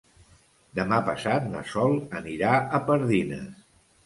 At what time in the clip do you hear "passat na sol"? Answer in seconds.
1.09-1.93